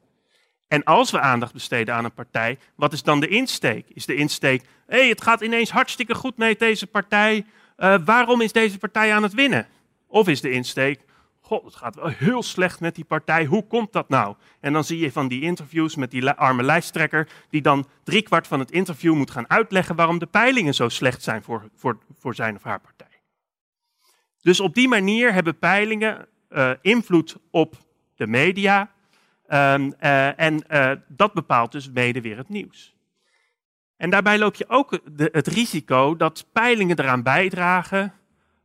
En 0.67 0.83
als 0.83 1.11
we 1.11 1.19
aandacht 1.19 1.53
besteden 1.53 1.95
aan 1.95 2.05
een 2.05 2.13
partij, 2.13 2.59
wat 2.75 2.93
is 2.93 3.03
dan 3.03 3.19
de 3.19 3.27
insteek? 3.27 3.85
Is 3.89 4.05
de 4.05 4.15
insteek, 4.15 4.61
hé, 4.87 4.97
hey, 4.99 5.09
het 5.09 5.21
gaat 5.21 5.41
ineens 5.41 5.69
hartstikke 5.69 6.15
goed 6.15 6.37
met 6.37 6.59
deze 6.59 6.87
partij, 6.87 7.45
uh, 7.77 7.95
waarom 8.05 8.41
is 8.41 8.51
deze 8.51 8.77
partij 8.77 9.13
aan 9.13 9.23
het 9.23 9.33
winnen? 9.33 9.67
Of 10.07 10.27
is 10.27 10.41
de 10.41 10.51
insteek, 10.51 11.05
God, 11.39 11.63
het 11.63 11.75
gaat 11.75 11.95
wel 11.95 12.07
heel 12.07 12.43
slecht 12.43 12.79
met 12.79 12.95
die 12.95 13.05
partij. 13.05 13.45
Hoe 13.45 13.67
komt 13.67 13.93
dat 13.93 14.09
nou? 14.09 14.35
En 14.59 14.73
dan 14.73 14.83
zie 14.83 14.99
je 14.99 15.11
van 15.11 15.27
die 15.27 15.41
interviews 15.41 15.95
met 15.95 16.11
die 16.11 16.29
arme 16.29 16.63
lijsttrekker, 16.63 17.29
die 17.49 17.61
dan 17.61 17.87
driekwart 18.03 18.47
van 18.47 18.59
het 18.59 18.71
interview 18.71 19.15
moet 19.15 19.31
gaan 19.31 19.49
uitleggen 19.49 19.95
waarom 19.95 20.19
de 20.19 20.25
peilingen 20.25 20.73
zo 20.73 20.89
slecht 20.89 21.23
zijn 21.23 21.43
voor, 21.43 21.69
voor, 21.75 21.97
voor 22.19 22.35
zijn 22.35 22.55
of 22.55 22.63
haar 22.63 22.79
partij. 22.79 23.21
Dus 24.41 24.59
op 24.59 24.73
die 24.73 24.87
manier 24.87 25.33
hebben 25.33 25.59
peilingen 25.59 26.27
uh, 26.49 26.71
invloed 26.81 27.37
op 27.51 27.75
de 28.15 28.27
media. 28.27 28.91
Um, 29.49 29.93
uh, 30.01 30.39
en 30.39 30.63
dat 31.07 31.33
bepaalt 31.33 31.71
dus 31.71 31.89
mede 31.89 32.21
weer 32.21 32.37
het 32.37 32.49
nieuws. 32.49 32.96
En 33.97 34.09
daarbij 34.09 34.37
loop 34.37 34.55
je 34.55 34.69
ook 34.69 34.99
het 35.15 35.47
risico 35.47 36.15
dat 36.15 36.45
peilingen 36.51 36.99
eraan 36.99 37.23
bijdragen 37.23 38.13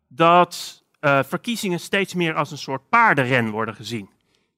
dat 0.09 0.83
uh, 1.01 1.23
verkiezingen 1.23 1.81
steeds 1.81 2.15
meer 2.15 2.35
als 2.35 2.51
een 2.51 2.59
soort 2.59 2.89
paardenren 2.89 3.51
worden 3.51 3.75
gezien. 3.75 4.11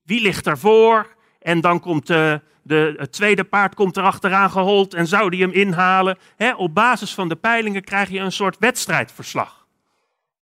Wie 0.03 0.21
ligt 0.21 0.47
ervoor? 0.47 1.15
En 1.39 1.61
dan 1.61 1.79
komt 1.79 2.07
de, 2.07 2.41
de, 2.61 2.95
het 2.97 3.11
tweede 3.11 3.43
paard 3.43 3.75
komt 3.75 3.97
erachteraan 3.97 4.51
gehold 4.51 4.93
en 4.93 5.07
zou 5.07 5.29
die 5.29 5.41
hem 5.41 5.51
inhalen. 5.51 6.17
op 6.57 6.73
basis 6.73 7.13
van 7.13 7.29
de 7.29 7.35
peilingen 7.35 7.83
krijg 7.83 8.09
je 8.09 8.19
een 8.19 8.31
soort 8.31 8.57
wedstrijdverslag. 8.57 9.67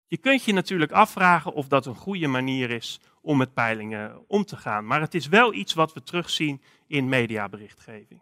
Je 0.06 0.16
kunt 0.16 0.44
je 0.44 0.52
natuurlijk 0.52 0.92
afvragen 0.92 1.52
of 1.52 1.68
dat 1.68 1.86
een 1.86 1.94
goede 1.94 2.26
manier 2.26 2.70
is 2.70 3.00
om 3.20 3.36
met 3.36 3.54
peilingen 3.54 4.24
om 4.26 4.44
te 4.44 4.56
gaan. 4.56 4.86
Maar 4.86 5.00
het 5.00 5.14
is 5.14 5.28
wel 5.28 5.54
iets 5.54 5.74
wat 5.74 5.92
we 5.92 6.02
terugzien 6.02 6.62
in 6.86 7.08
mediaberichtgeving. 7.08 8.20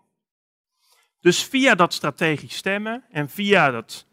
Dus 1.20 1.44
via 1.44 1.74
dat 1.74 1.94
strategisch 1.94 2.56
stemmen 2.56 3.04
en 3.10 3.28
via 3.28 3.70
dat 3.70 4.06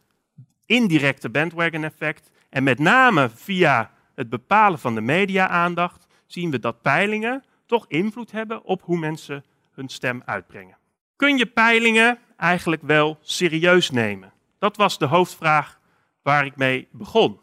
indirecte 0.66 1.30
bandwagon 1.30 1.84
effect 1.84 2.32
en 2.50 2.64
met 2.64 2.80
name 2.80 3.30
via 3.30 3.92
het 4.16 4.30
bepalen 4.30 4.80
van 4.80 4.96
de 4.96 5.02
media-aandacht 5.02 6.08
zien 6.26 6.52
we 6.52 6.60
dat 6.60 6.82
peilingen 6.82 7.44
toch 7.66 7.86
invloed 7.88 8.32
hebben 8.32 8.64
op 8.64 8.82
hoe 8.82 8.98
mensen 8.98 9.46
hun 9.72 9.90
stem 9.90 10.22
uitbrengen. 10.26 10.78
Kun 11.16 11.38
je 11.38 11.46
peilingen 11.46 12.20
eigenlijk 12.38 12.82
wel 12.82 13.18
serieus 13.22 13.90
nemen? 13.90 14.34
Dat 14.60 14.78
was 14.78 14.98
de 14.98 15.06
hoofdvraag 15.06 15.80
waar 16.22 16.46
ik 16.46 16.56
mee 16.56 16.88
begon. 16.92 17.40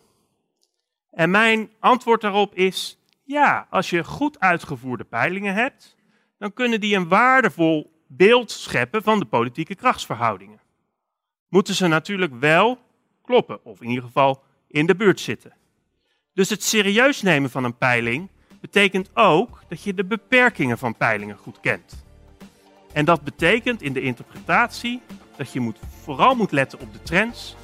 En 1.10 1.30
mijn 1.30 1.70
antwoord 1.80 2.20
daarop 2.20 2.54
is 2.54 2.98
ja, 3.24 3.66
als 3.70 3.90
je 3.90 4.04
goed 4.04 4.40
uitgevoerde 4.40 5.04
peilingen 5.04 5.54
hebt, 5.54 5.96
dan 6.38 6.52
kunnen 6.52 6.80
die 6.80 6.96
een 6.96 7.08
waardevol 7.08 7.93
beeld 8.16 8.50
scheppen 8.50 9.02
van 9.02 9.18
de 9.18 9.24
politieke 9.24 9.74
krachtsverhoudingen. 9.74 10.60
Moeten 11.48 11.74
ze 11.74 11.86
natuurlijk 11.86 12.34
wel 12.34 12.78
kloppen, 13.22 13.64
of 13.64 13.80
in 13.80 13.88
ieder 13.88 14.04
geval 14.04 14.42
in 14.68 14.86
de 14.86 14.94
buurt 14.94 15.20
zitten. 15.20 15.52
Dus 16.32 16.50
het 16.50 16.62
serieus 16.62 17.22
nemen 17.22 17.50
van 17.50 17.64
een 17.64 17.76
peiling 17.76 18.28
betekent 18.60 19.16
ook 19.16 19.62
dat 19.68 19.82
je 19.82 19.94
de 19.94 20.04
beperkingen 20.04 20.78
van 20.78 20.96
peilingen 20.96 21.36
goed 21.36 21.60
kent. 21.60 22.04
En 22.92 23.04
dat 23.04 23.22
betekent 23.22 23.82
in 23.82 23.92
de 23.92 24.00
interpretatie 24.00 25.00
dat 25.36 25.52
je 25.52 25.60
moet, 25.60 25.78
vooral 26.02 26.34
moet 26.34 26.52
letten 26.52 26.80
op 26.80 26.92
de 26.92 27.02
trends. 27.02 27.56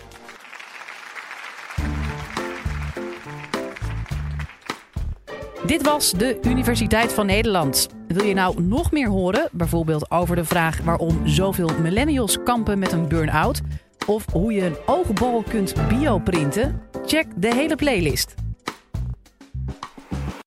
Dit 5.66 5.82
was 5.82 6.12
de 6.12 6.38
Universiteit 6.42 7.12
van 7.12 7.26
Nederland. 7.26 7.88
Wil 8.08 8.24
je 8.24 8.34
nou 8.34 8.62
nog 8.62 8.92
meer 8.92 9.08
horen, 9.08 9.48
bijvoorbeeld 9.52 10.10
over 10.10 10.36
de 10.36 10.44
vraag 10.44 10.80
waarom 10.80 11.26
zoveel 11.28 11.70
millennials 11.82 12.42
kampen 12.44 12.78
met 12.78 12.92
een 12.92 13.08
burn-out? 13.08 13.60
Of 14.06 14.24
hoe 14.32 14.52
je 14.52 14.64
een 14.64 14.76
oogbal 14.86 15.44
kunt 15.48 15.74
bioprinten? 15.88 16.80
Check 17.04 17.26
de 17.36 17.54
hele 17.54 17.76
playlist. 17.76 18.34